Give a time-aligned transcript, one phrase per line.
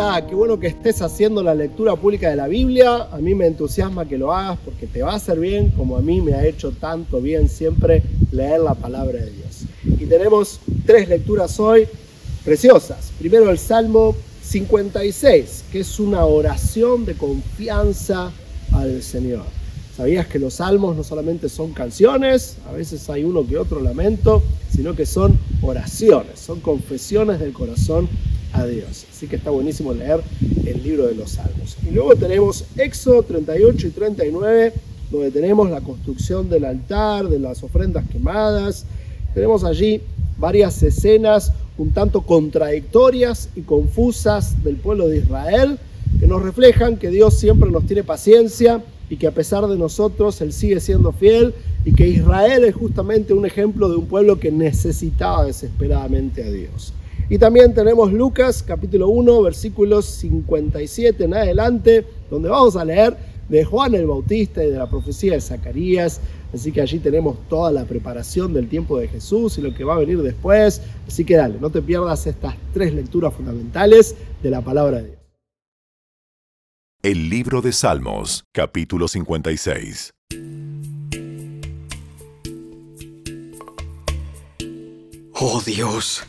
[0.00, 3.08] Hola, qué bueno que estés haciendo la lectura pública de la Biblia.
[3.10, 6.00] A mí me entusiasma que lo hagas porque te va a hacer bien como a
[6.00, 9.64] mí me ha hecho tanto bien siempre leer la palabra de Dios.
[10.00, 11.88] Y tenemos tres lecturas hoy
[12.44, 13.10] preciosas.
[13.18, 14.14] Primero el Salmo
[14.44, 18.30] 56, que es una oración de confianza
[18.70, 19.46] al Señor.
[19.96, 24.44] ¿Sabías que los salmos no solamente son canciones, a veces hay uno que otro lamento,
[24.72, 28.08] sino que son oraciones, son confesiones del corazón
[28.52, 29.06] a Dios.
[29.10, 30.20] Así que está buenísimo leer
[30.66, 31.76] el libro de los Salmos.
[31.86, 34.72] Y luego tenemos Éxodo 38 y 39,
[35.10, 38.84] donde tenemos la construcción del altar, de las ofrendas quemadas.
[39.34, 40.02] Tenemos allí
[40.38, 45.78] varias escenas un tanto contradictorias y confusas del pueblo de Israel,
[46.18, 50.40] que nos reflejan que Dios siempre nos tiene paciencia y que a pesar de nosotros
[50.40, 54.50] Él sigue siendo fiel y que Israel es justamente un ejemplo de un pueblo que
[54.50, 56.92] necesitaba desesperadamente a Dios.
[57.30, 63.16] Y también tenemos Lucas capítulo 1, versículos 57 en adelante, donde vamos a leer
[63.50, 66.22] de Juan el Bautista y de la profecía de Zacarías.
[66.54, 69.96] Así que allí tenemos toda la preparación del tiempo de Jesús y lo que va
[69.96, 70.80] a venir después.
[71.06, 75.18] Así que dale, no te pierdas estas tres lecturas fundamentales de la palabra de Dios.
[77.02, 80.14] El libro de Salmos, capítulo 56.
[85.40, 86.24] Oh Dios,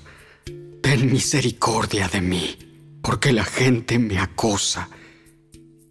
[0.90, 2.58] Ten misericordia de mí,
[3.04, 4.90] porque la gente me acosa.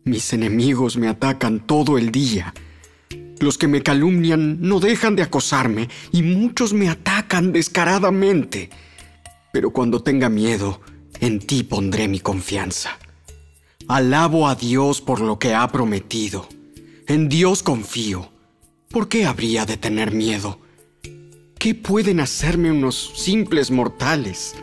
[0.03, 2.53] Mis enemigos me atacan todo el día.
[3.39, 8.71] Los que me calumnian no dejan de acosarme y muchos me atacan descaradamente.
[9.53, 10.81] Pero cuando tenga miedo,
[11.21, 12.99] en ti pondré mi confianza.
[13.87, 16.49] Alabo a Dios por lo que ha prometido.
[17.07, 18.33] En Dios confío.
[18.91, 20.59] ¿Por qué habría de tener miedo?
[21.57, 24.57] ¿Qué pueden hacerme unos simples mortales?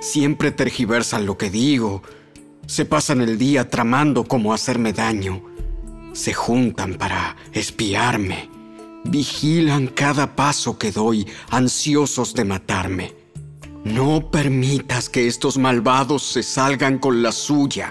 [0.00, 2.02] Siempre tergiversan lo que digo.
[2.66, 5.42] Se pasan el día tramando cómo hacerme daño.
[6.14, 8.48] Se juntan para espiarme.
[9.04, 13.14] Vigilan cada paso que doy, ansiosos de matarme.
[13.84, 17.90] No permitas que estos malvados se salgan con la suya.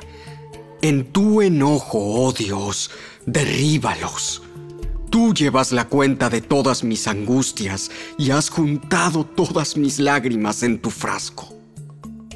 [0.82, 2.90] En tu enojo, oh Dios,
[3.28, 4.42] derríbalos.
[5.12, 10.80] Tú llevas la cuenta de todas mis angustias y has juntado todas mis lágrimas en
[10.80, 11.59] tu frasco.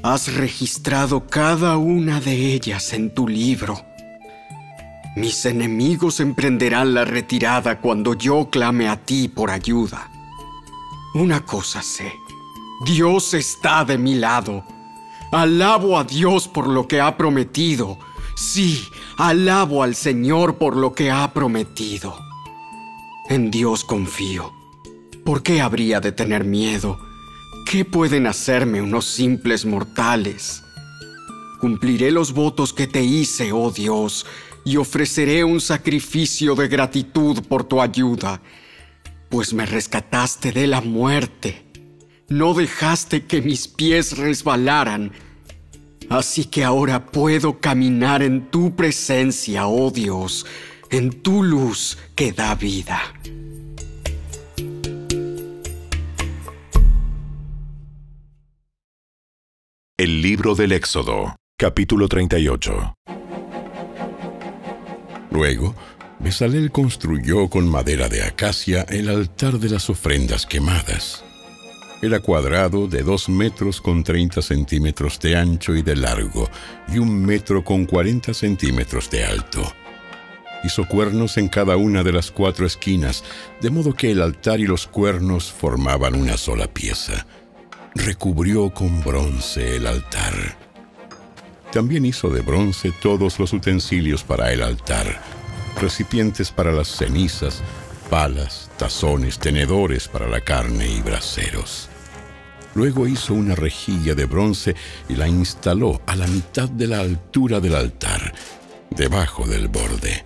[0.04, 3.80] Has registrado cada una de ellas en tu libro.
[5.16, 10.12] Mis enemigos emprenderán la retirada cuando yo clame a ti por ayuda.
[11.14, 12.12] Una cosa sé,
[12.86, 14.66] Dios está de mi lado.
[15.32, 17.98] Alabo a Dios por lo que ha prometido.
[18.36, 18.84] Sí,
[19.18, 22.18] alabo al Señor por lo que ha prometido.
[23.30, 24.52] En Dios confío.
[25.24, 27.00] ¿Por qué habría de tener miedo?
[27.66, 30.64] ¿Qué pueden hacerme unos simples mortales?
[31.60, 34.26] Cumpliré los votos que te hice, oh Dios,
[34.66, 38.42] y ofreceré un sacrificio de gratitud por tu ayuda,
[39.30, 41.66] pues me rescataste de la muerte.
[42.30, 45.12] No dejaste que mis pies resbalaran,
[46.10, 50.46] así que ahora puedo caminar en tu presencia, oh Dios,
[50.92, 53.02] en tu luz que da vida.
[60.04, 62.98] El libro del Éxodo, capítulo 38.
[65.32, 65.74] Luego,
[66.20, 71.24] Besalel construyó con madera de acacia el altar de las ofrendas quemadas.
[72.02, 76.50] Era cuadrado de dos metros con 30 centímetros de ancho y de largo
[76.90, 79.74] y un metro con 40 centímetros de alto.
[80.66, 83.24] Hizo cuernos en cada una de las cuatro esquinas,
[83.62, 87.26] de modo que el altar y los cuernos formaban una sola pieza
[87.96, 90.34] recubrió con bronce el altar.
[91.72, 95.22] También hizo de bronce todos los utensilios para el altar,
[95.80, 97.62] recipientes para las cenizas,
[98.10, 101.90] palas, tazones, tenedores para la carne y braseros.
[102.76, 104.76] Luego hizo una rejilla de bronce
[105.08, 108.34] y la instaló a la mitad de la altura del altar,
[108.90, 110.26] debajo del borde.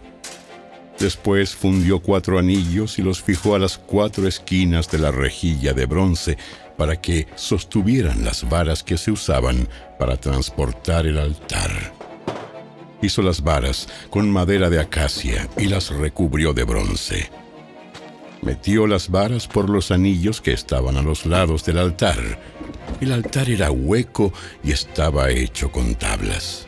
[0.98, 5.86] Después fundió cuatro anillos y los fijó a las cuatro esquinas de la rejilla de
[5.86, 6.38] bronce
[6.78, 9.68] para que sostuvieran las varas que se usaban
[10.00, 11.72] para transportar el altar.
[13.02, 17.30] Hizo las varas con madera de acacia y las recubrió de bronce.
[18.42, 22.18] Metió las varas por los anillos que estaban a los lados del altar.
[23.02, 24.32] El altar era hueco
[24.64, 26.68] y estaba hecho con tablas.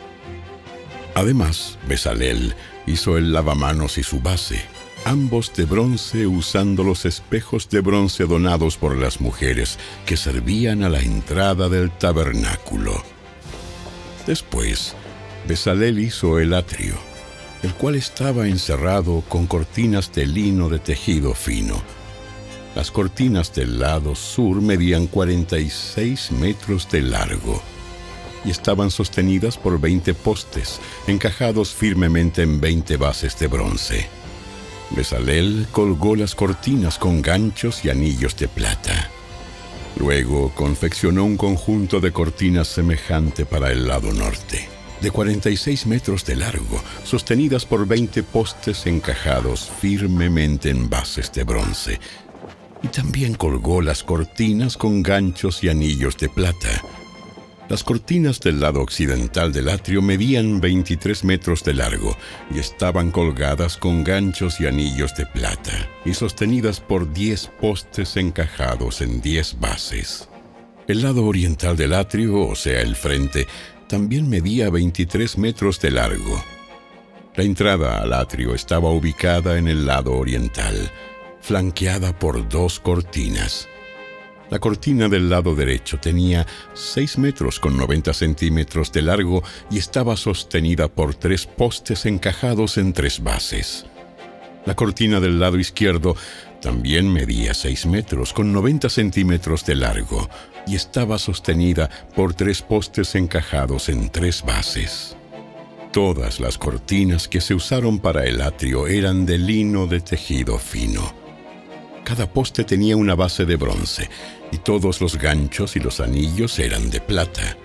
[1.15, 2.53] Además, Besalel
[2.85, 8.77] hizo el lavamanos y su base ambos de bronce usando los espejos de bronce donados
[8.77, 13.03] por las mujeres que servían a la entrada del tabernáculo.
[14.27, 14.95] Después
[15.47, 16.95] Besalel hizo el atrio,
[17.63, 21.81] el cual estaba encerrado con cortinas de lino de tejido fino.
[22.75, 27.61] Las cortinas del lado sur medían 46 metros de largo
[28.45, 34.18] y estaban sostenidas por 20 postes, encajados firmemente en 20 bases de bronce.
[34.91, 39.09] Besalel colgó las cortinas con ganchos y anillos de plata.
[39.97, 44.67] Luego confeccionó un conjunto de cortinas semejante para el lado norte,
[45.01, 51.99] de 46 metros de largo, sostenidas por 20 postes encajados firmemente en bases de bronce.
[52.81, 56.81] Y también colgó las cortinas con ganchos y anillos de plata.
[57.69, 62.17] Las cortinas del lado occidental del atrio medían 23 metros de largo
[62.51, 69.01] y estaban colgadas con ganchos y anillos de plata y sostenidas por 10 postes encajados
[69.01, 70.27] en 10 bases.
[70.87, 73.45] El lado oriental del atrio, o sea, el frente,
[73.87, 76.43] también medía 23 metros de largo.
[77.35, 80.91] La entrada al atrio estaba ubicada en el lado oriental,
[81.39, 83.69] flanqueada por dos cortinas.
[84.49, 90.17] La cortina del lado derecho tenía 6 metros con 90 centímetros de largo y estaba
[90.17, 93.85] sostenida por tres postes encajados en tres bases.
[94.65, 96.15] La cortina del lado izquierdo
[96.61, 100.27] también medía 6 metros con 90 centímetros de largo
[100.65, 105.15] y estaba sostenida por tres postes encajados en tres bases.
[105.93, 111.28] Todas las cortinas que se usaron para el atrio eran de lino de tejido fino.
[112.09, 114.09] Cada poste tenía una base de bronce
[114.51, 117.55] y todos los ganchos y los anillos eran de plata.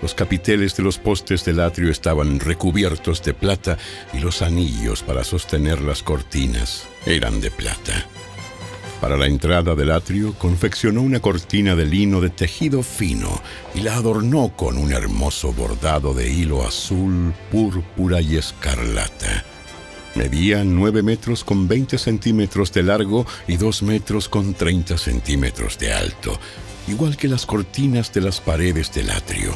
[0.00, 3.76] Los capiteles de los postes del atrio estaban recubiertos de plata
[4.14, 8.06] y los anillos para sostener las cortinas eran de plata.
[9.02, 13.42] Para la entrada del atrio confeccionó una cortina de lino de tejido fino
[13.74, 19.44] y la adornó con un hermoso bordado de hilo azul, púrpura y escarlata.
[20.16, 25.92] Medía 9 metros con 20 centímetros de largo y 2 metros con 30 centímetros de
[25.92, 26.38] alto,
[26.88, 29.54] igual que las cortinas de las paredes del atrio.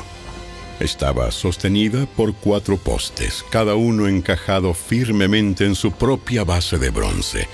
[0.79, 7.49] Estaba sostenida por cuatro postes, cada uno encajado firmemente en su propia base de bronce.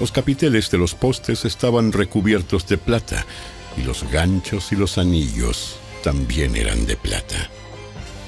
[0.00, 3.26] Los capiteles de los postes estaban recubiertos de plata
[3.76, 7.50] y los ganchos y los anillos también eran de plata.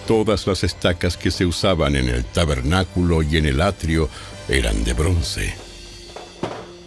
[0.09, 4.09] Todas las estacas que se usaban en el tabernáculo y en el atrio
[4.49, 5.55] eran de bronce.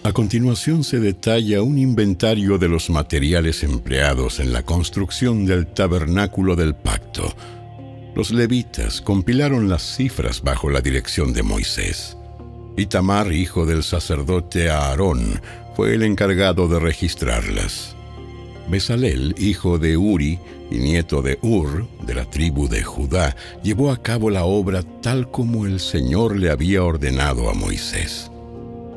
[0.01, 6.56] A continuación se detalla un inventario de los materiales empleados en la construcción del tabernáculo
[6.56, 7.31] del pacto.
[8.15, 12.17] Los levitas compilaron las cifras bajo la dirección de Moisés.
[12.75, 15.39] Itamar, hijo del sacerdote Aarón,
[15.75, 17.95] fue el encargado de registrarlas.
[18.71, 20.39] Besalel, hijo de Uri
[20.71, 25.29] y nieto de Ur, de la tribu de Judá, llevó a cabo la obra tal
[25.29, 28.31] como el Señor le había ordenado a Moisés.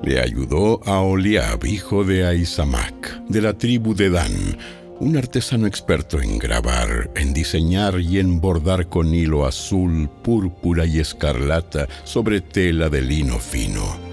[0.05, 4.56] Le ayudó a Oliab, hijo de Aisamac, de la tribu de Dan,
[5.00, 11.00] un artesano experto en grabar, en diseñar y en bordar con hilo azul, púrpura y
[11.00, 14.04] escarlata sobre tela de lino fino.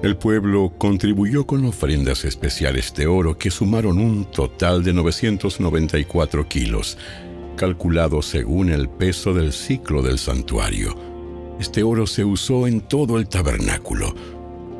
[0.00, 6.96] El pueblo contribuyó con ofrendas especiales de oro que sumaron un total de 994 kilos,
[7.56, 10.94] calculado según el peso del ciclo del santuario.
[11.58, 14.14] Este oro se usó en todo el tabernáculo.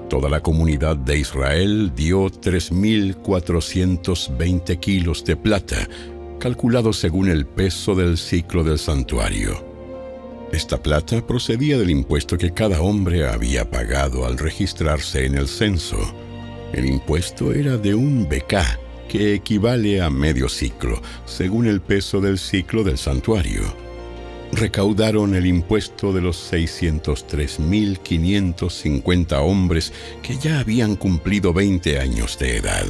[0.09, 5.89] Toda la comunidad de Israel dio 3.420 kilos de plata,
[6.39, 9.68] calculado según el peso del ciclo del santuario.
[10.53, 15.99] Esta plata procedía del impuesto que cada hombre había pagado al registrarse en el censo.
[16.73, 22.39] El impuesto era de un becá, que equivale a medio ciclo, según el peso del
[22.39, 23.63] ciclo del santuario.
[24.53, 32.87] Recaudaron el impuesto de los 603.550 hombres que ya habían cumplido 20 años de edad.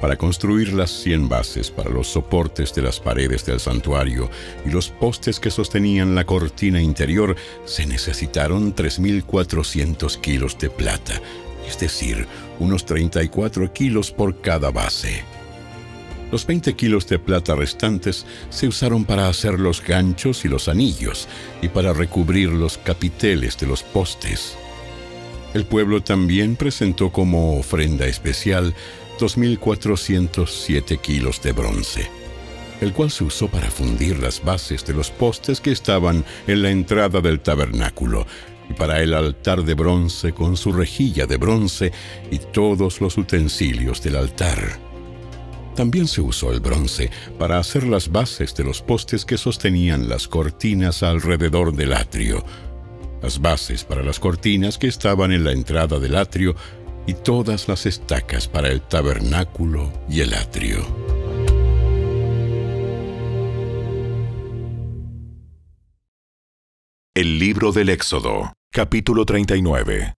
[0.00, 4.30] Para construir las 100 bases para los soportes de las paredes del santuario
[4.64, 7.34] y los postes que sostenían la cortina interior,
[7.64, 11.20] se necesitaron 3.400 kilos de plata,
[11.66, 12.26] es decir,
[12.58, 15.24] unos 34 kilos por cada base.
[16.30, 21.28] Los 20 kilos de plata restantes se usaron para hacer los ganchos y los anillos
[21.62, 24.56] y para recubrir los capiteles de los postes.
[25.54, 28.74] El pueblo también presentó como ofrenda especial
[29.18, 32.10] 2.407 kilos de bronce,
[32.80, 36.70] el cual se usó para fundir las bases de los postes que estaban en la
[36.70, 38.26] entrada del tabernáculo,
[38.68, 41.92] y para el altar de bronce con su rejilla de bronce
[42.30, 44.78] y todos los utensilios del altar.
[45.76, 50.26] También se usó el bronce para hacer las bases de los postes que sostenían las
[50.26, 52.44] cortinas alrededor del atrio,
[53.22, 56.56] las bases para las cortinas que estaban en la entrada del atrio
[57.06, 60.84] y todas las estacas para el tabernáculo y el atrio.
[67.14, 70.12] El libro del Éxodo, capítulo 39.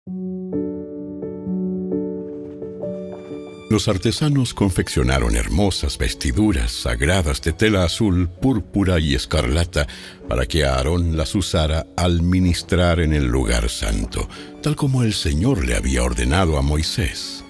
[3.71, 9.87] Los artesanos confeccionaron hermosas vestiduras sagradas de tela azul, púrpura y escarlata
[10.27, 14.27] para que Aarón las usara al ministrar en el lugar santo,
[14.63, 17.45] tal como el Señor le había ordenado a Moisés.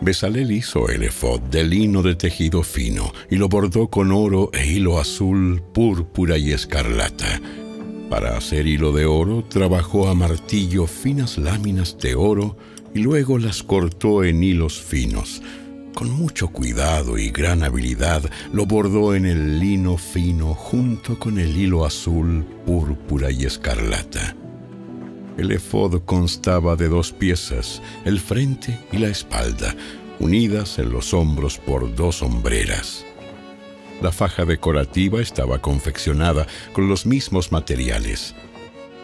[0.00, 4.66] Besalel hizo el efod de lino de tejido fino y lo bordó con oro e
[4.66, 7.40] hilo azul, púrpura y escarlata.
[8.08, 12.56] Para hacer hilo de oro trabajó a martillo finas láminas de oro,
[12.94, 15.42] y luego las cortó en hilos finos.
[15.94, 18.22] Con mucho cuidado y gran habilidad
[18.52, 24.34] lo bordó en el lino fino junto con el hilo azul, púrpura y escarlata.
[25.36, 29.74] El efod constaba de dos piezas, el frente y la espalda,
[30.18, 33.04] unidas en los hombros por dos hombreras.
[34.00, 38.34] La faja decorativa estaba confeccionada con los mismos materiales,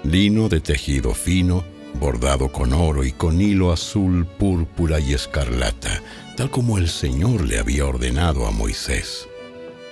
[0.02, 1.64] lino de tejido fino,
[1.98, 6.02] bordado con oro y con hilo azul, púrpura y escarlata,
[6.36, 9.28] tal como el Señor le había ordenado a Moisés.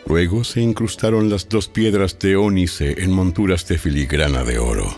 [0.07, 4.97] Luego se incrustaron las dos piedras de ónice en monturas de filigrana de oro.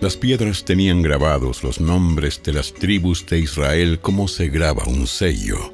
[0.00, 5.08] Las piedras tenían grabados los nombres de las tribus de Israel como se graba un
[5.08, 5.73] sello.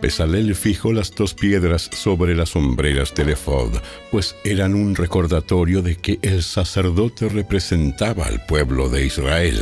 [0.00, 3.78] Besalel fijó las dos piedras sobre las sombreras del efod,
[4.10, 9.58] pues eran un recordatorio de que el sacerdote representaba al pueblo de Israel.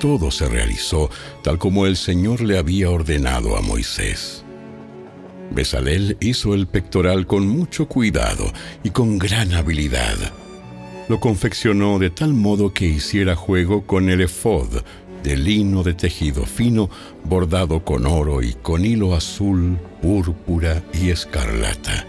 [0.00, 1.10] Todo se realizó
[1.42, 4.44] tal como el Señor le había ordenado a Moisés.
[5.50, 8.50] Besalel hizo el pectoral con mucho cuidado
[8.82, 10.16] y con gran habilidad.
[11.08, 14.82] Lo confeccionó de tal modo que hiciera juego con el efod,
[15.22, 16.90] de lino de tejido fino,
[17.24, 22.06] bordado con oro y con hilo azul, púrpura y escarlata.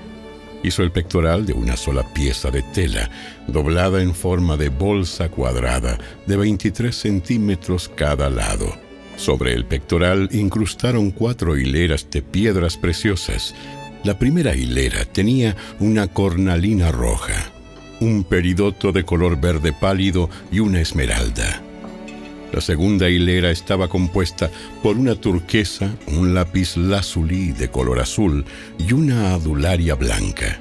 [0.63, 3.09] Hizo el pectoral de una sola pieza de tela,
[3.47, 8.73] doblada en forma de bolsa cuadrada de 23 centímetros cada lado.
[9.17, 13.53] Sobre el pectoral incrustaron cuatro hileras de piedras preciosas.
[14.03, 17.51] La primera hilera tenía una cornalina roja,
[17.99, 21.62] un peridoto de color verde pálido y una esmeralda.
[22.53, 24.51] La segunda hilera estaba compuesta
[24.83, 28.45] por una turquesa, un lápiz lazuli de color azul
[28.77, 30.59] y una adularia blanca.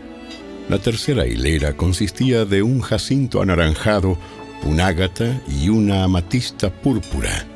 [0.70, 4.16] La tercera hilera consistía de un jacinto anaranjado,
[4.64, 7.46] un ágata y una amatista púrpura.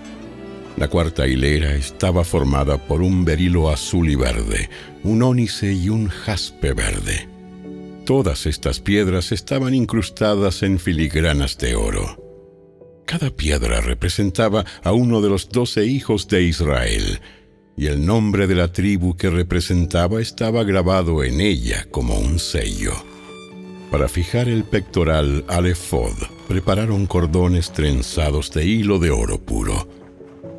[0.77, 4.69] La cuarta hilera estaba formada por un berilo azul y verde,
[5.03, 7.27] un ónice y un jaspe verde.
[8.05, 12.26] Todas estas piedras estaban incrustadas en filigranas de oro.
[13.07, 17.21] Cada piedra representaba a uno de los doce hijos de Israel,
[17.77, 22.93] y el nombre de la tribu que representaba estaba grabado en ella como un sello.
[23.93, 26.15] Para fijar el pectoral al efod,
[26.49, 29.89] prepararon cordones trenzados de hilo de oro puro.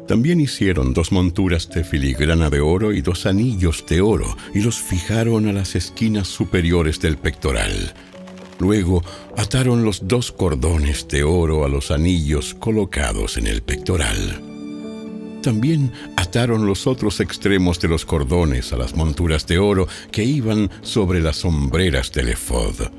[0.07, 4.79] También hicieron dos monturas de filigrana de oro y dos anillos de oro y los
[4.81, 7.93] fijaron a las esquinas superiores del pectoral.
[8.59, 9.03] Luego
[9.35, 14.41] ataron los dos cordones de oro a los anillos colocados en el pectoral.
[15.41, 20.69] También ataron los otros extremos de los cordones a las monturas de oro que iban
[20.81, 22.89] sobre las sombreras del efod.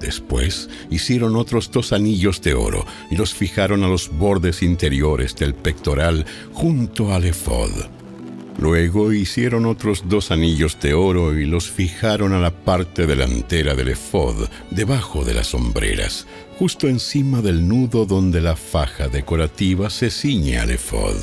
[0.00, 5.54] Después hicieron otros dos anillos de oro y los fijaron a los bordes interiores del
[5.54, 8.01] pectoral junto al efod.
[8.58, 13.88] Luego hicieron otros dos anillos de oro y los fijaron a la parte delantera del
[13.88, 16.26] efod, debajo de las sombreras,
[16.58, 21.16] justo encima del nudo donde la faja decorativa se ciñe al efod.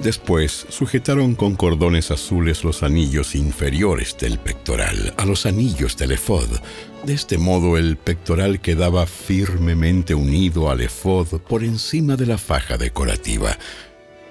[0.00, 6.48] Después sujetaron con cordones azules los anillos inferiores del pectoral a los anillos del efod.
[7.04, 12.78] De este modo el pectoral quedaba firmemente unido al efod por encima de la faja
[12.78, 13.56] decorativa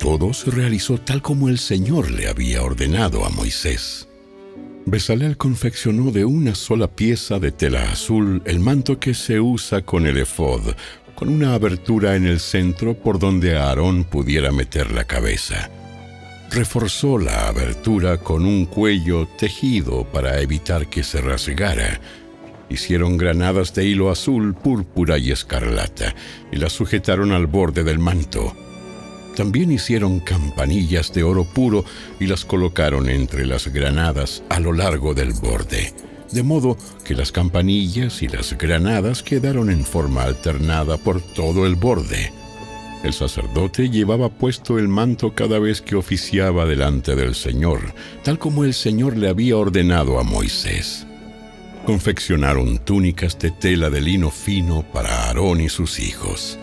[0.02, 4.08] todo se realizó tal como el Señor le había ordenado a Moisés.
[4.88, 10.08] Besalel confeccionó de una sola pieza de tela azul el manto que se usa con
[10.08, 10.74] el efod,
[11.14, 15.70] con una abertura en el centro por donde Aarón pudiera meter la cabeza.
[16.50, 22.02] Reforzó la abertura con un cuello tejido para evitar que se rasgara.
[22.70, 26.16] Hicieron granadas de hilo azul, púrpura y escarlata
[26.52, 28.56] y las sujetaron al borde del manto.
[29.36, 31.86] También hicieron campanillas de oro puro
[32.20, 35.94] y las colocaron entre las granadas a lo largo del borde,
[36.32, 41.76] de modo que las campanillas y las granadas quedaron en forma alternada por todo el
[41.76, 42.34] borde.
[43.04, 47.80] El sacerdote llevaba puesto el manto cada vez que oficiaba delante del Señor,
[48.24, 51.08] tal como el Señor le había ordenado a Moisés.
[51.86, 56.60] Confeccionaron túnicas de tela de lino fino para Aarón y sus hijos.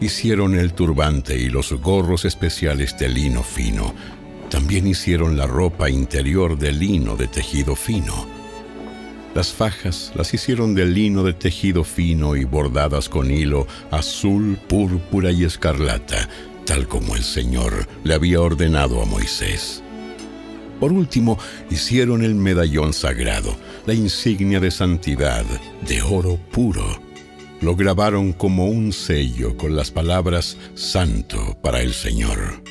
[0.00, 3.94] Hicieron el turbante y los gorros especiales de lino fino.
[4.50, 8.26] También hicieron la ropa interior de lino de tejido fino.
[9.34, 15.32] Las fajas las hicieron de lino de tejido fino y bordadas con hilo azul, púrpura
[15.32, 16.28] y escarlata,
[16.66, 19.82] tal como el Señor le había ordenado a Moisés.
[20.78, 21.38] Por último,
[21.70, 25.44] hicieron el medallón sagrado, la insignia de santidad,
[25.86, 27.03] de oro puro.
[27.64, 32.62] Lo grabaron como un sello con las palabras Santo para el Señor.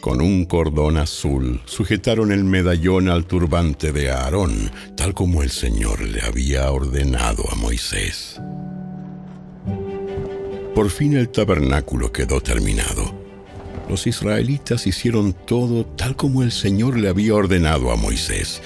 [0.00, 6.00] Con un cordón azul sujetaron el medallón al turbante de Aarón, tal como el Señor
[6.00, 8.40] le había ordenado a Moisés.
[10.74, 13.12] Por fin el tabernáculo quedó terminado.
[13.90, 18.62] Los israelitas hicieron todo tal como el Señor le había ordenado a Moisés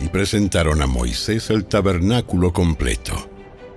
[0.00, 3.30] y presentaron a Moisés el tabernáculo completo,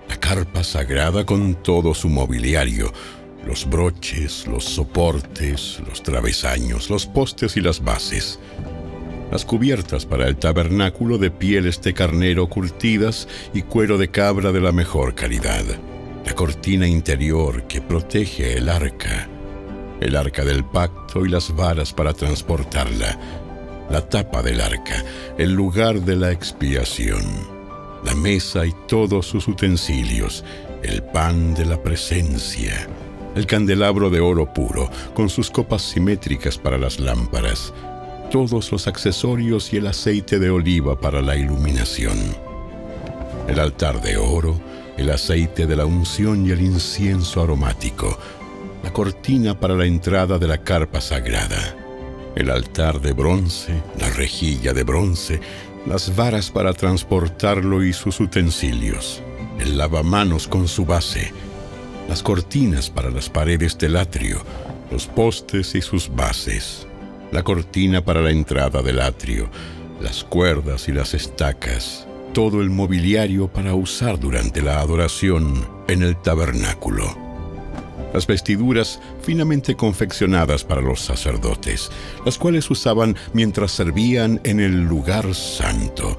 [0.10, 2.92] la carpa sagrada con todo su mobiliario,
[3.46, 8.40] los broches, los soportes, los travesaños, los postes y las bases,
[9.32, 14.62] las cubiertas para el tabernáculo de pieles de carnero curtidas y cuero de cabra de
[14.62, 15.64] la mejor calidad,
[16.26, 19.28] la cortina interior que protege el arca,
[20.02, 23.20] el arca del pacto y las varas para transportarla,
[23.90, 25.04] la tapa del arca,
[25.38, 27.55] el lugar de la expiación,
[28.06, 30.44] la mesa y todos sus utensilios,
[30.84, 32.88] el pan de la presencia,
[33.36, 37.74] el candelabro de oro puro, con sus copas simétricas para las lámparas,
[38.32, 42.18] todos los accesorios y el aceite de oliva para la iluminación,
[43.48, 44.60] el altar de oro,
[44.98, 48.18] el aceite de la unción y el incienso aromático,
[48.84, 51.76] la cortina para la entrada de la carpa sagrada,
[52.36, 55.40] el altar de bronce, la rejilla de bronce,
[55.86, 59.22] las varas para transportarlo y sus utensilios,
[59.60, 61.32] el lavamanos con su base,
[62.10, 64.42] las cortinas para las paredes del atrio,
[64.92, 66.88] los postes y sus bases,
[67.32, 69.50] la cortina para la entrada del atrio,
[70.02, 76.20] las cuerdas y las estacas, todo el mobiliario para usar durante la adoración en el
[76.22, 77.25] tabernáculo.
[78.14, 81.92] Las vestiduras finamente confeccionadas para los sacerdotes,
[82.26, 86.18] las cuales usaban mientras servían en el lugar santo,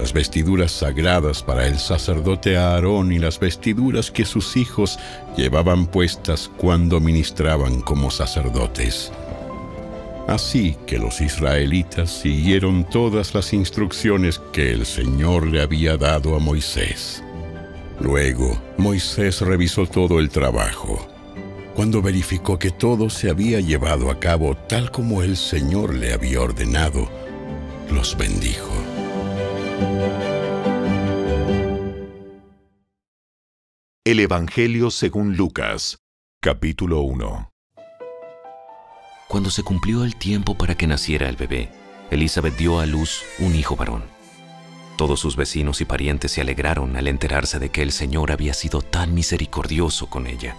[0.00, 4.98] las vestiduras sagradas para el sacerdote Aarón y las vestiduras que sus hijos
[5.36, 9.12] llevaban puestas cuando ministraban como sacerdotes.
[10.26, 16.38] Así que los israelitas siguieron todas las instrucciones que el Señor le había dado a
[16.38, 17.22] Moisés.
[18.00, 21.06] Luego, Moisés revisó todo el trabajo.
[21.74, 26.40] Cuando verificó que todo se había llevado a cabo tal como el Señor le había
[26.40, 27.08] ordenado,
[27.90, 28.70] los bendijo.
[34.04, 35.98] El Evangelio según Lucas,
[36.40, 37.50] capítulo 1.
[39.28, 41.68] Cuando se cumplió el tiempo para que naciera el bebé,
[42.10, 44.19] Elizabeth dio a luz un hijo varón.
[45.00, 48.82] Todos sus vecinos y parientes se alegraron al enterarse de que el Señor había sido
[48.82, 50.54] tan misericordioso con ella.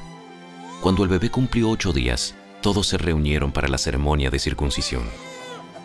[0.81, 5.03] Cuando el bebé cumplió ocho días, todos se reunieron para la ceremonia de circuncisión.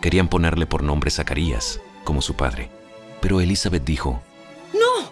[0.01, 2.71] Querían ponerle por nombre Zacarías, como su padre.
[3.21, 4.23] Pero Elizabeth dijo,
[4.73, 5.11] No,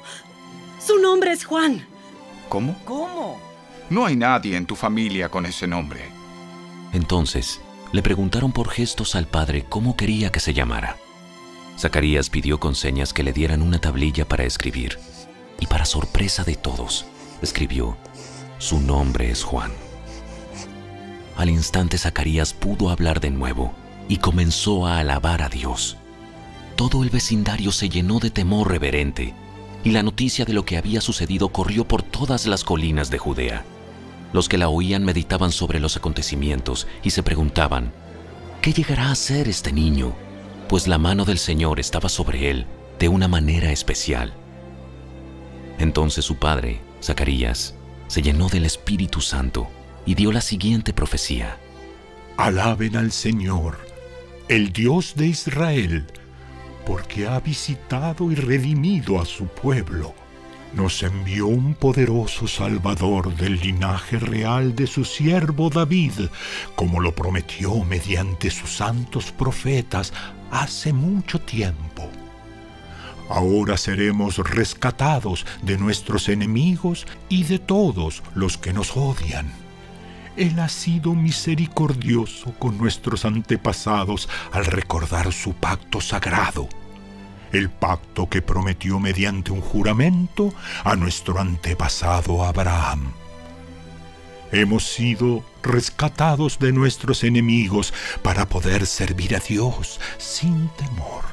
[0.84, 1.86] su nombre es Juan.
[2.50, 2.76] ¿Cómo?
[2.84, 3.40] ¿Cómo?
[3.92, 6.02] No hay nadie en tu familia con ese nombre.
[6.94, 10.98] Entonces le preguntaron por gestos al padre cómo quería que se llamara.
[11.78, 14.98] Zacarías pidió con señas que le dieran una tablilla para escribir,
[15.60, 17.06] y para sorpresa de todos,
[17.42, 17.98] escribió,
[18.58, 19.72] Su nombre es Juan.
[21.36, 23.74] Al instante Zacarías pudo hablar de nuevo
[24.08, 25.98] y comenzó a alabar a Dios.
[26.78, 29.34] Todo el vecindario se llenó de temor reverente,
[29.84, 33.66] y la noticia de lo que había sucedido corrió por todas las colinas de Judea.
[34.34, 37.92] Los que la oían meditaban sobre los acontecimientos y se preguntaban,
[38.62, 40.16] ¿qué llegará a ser este niño?
[40.68, 42.66] Pues la mano del Señor estaba sobre él
[42.98, 44.34] de una manera especial.
[45.78, 47.76] Entonces su padre, Zacarías,
[48.08, 49.68] se llenó del Espíritu Santo
[50.06, 51.58] y dio la siguiente profecía.
[52.38, 53.78] Alaben al Señor,
[54.48, 56.06] el Dios de Israel,
[56.86, 60.14] porque ha visitado y redimido a su pueblo.
[60.74, 66.28] nos envió un poderoso Salvador del linaje real de su siervo David,
[66.76, 70.12] como lo prometió mediante sus santos profetas
[70.52, 72.10] hace mucho tiempo.
[73.30, 79.52] Ahora seremos rescatados de nuestros enemigos y de todos los que nos odian.
[80.38, 86.68] Él ha sido misericordioso con nuestros antepasados al recordar su pacto sagrado
[87.56, 90.54] el pacto que prometió mediante un juramento
[90.84, 93.14] a nuestro antepasado Abraham.
[94.52, 101.24] Hemos sido rescatados de nuestros enemigos para poder servir a Dios sin temor,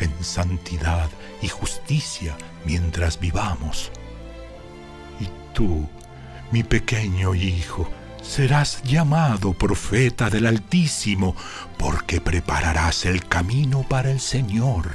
[0.00, 1.10] en santidad
[1.42, 3.90] y justicia mientras vivamos.
[5.20, 5.88] Y tú,
[6.52, 7.88] mi pequeño hijo,
[8.22, 11.36] serás llamado profeta del Altísimo,
[11.78, 14.92] porque prepararás el camino para el Señor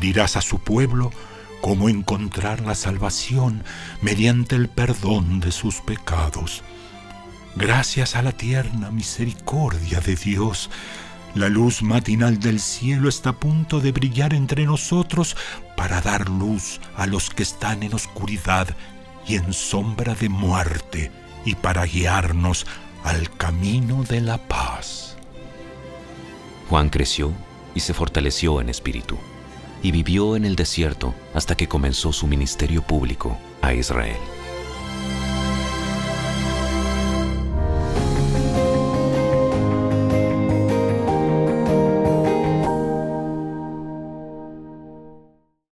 [0.00, 1.12] dirás a su pueblo
[1.60, 3.64] cómo encontrar la salvación
[4.00, 6.62] mediante el perdón de sus pecados.
[7.56, 10.70] Gracias a la tierna misericordia de Dios,
[11.34, 15.36] la luz matinal del cielo está a punto de brillar entre nosotros
[15.76, 18.68] para dar luz a los que están en oscuridad
[19.26, 21.12] y en sombra de muerte
[21.44, 22.66] y para guiarnos
[23.04, 25.16] al camino de la paz.
[26.68, 27.32] Juan creció
[27.74, 29.18] y se fortaleció en espíritu
[29.82, 34.16] y vivió en el desierto hasta que comenzó su ministerio público a Israel.